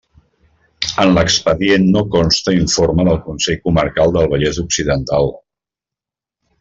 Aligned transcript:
En 1.03 1.11
l'expedient 1.17 1.85
no 1.97 2.01
consta 2.15 2.55
informe 2.61 3.05
del 3.09 3.19
Consell 3.29 3.61
Comarcal 3.67 4.17
del 4.17 4.31
Vallès 4.33 4.59
Occidental. 4.65 5.31